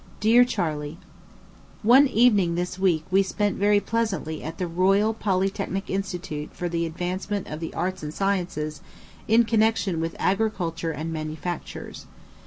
[0.19, 0.97] DEAR CHARLEY:
[1.83, 6.87] One evening this week we spent very pleasantly at the Royal Polytechnic Institution for the
[6.87, 8.81] advancement of the arts and sciences
[9.27, 12.07] in connection with agriculture and manufactures.